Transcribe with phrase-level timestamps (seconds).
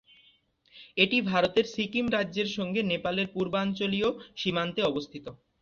[0.97, 4.09] এটি ভারতের সিকিম রাজ্যের সঙ্গে নেপালের পূর্বাঞ্চলীয়
[4.37, 5.25] সীমান্তে অবস্থিত।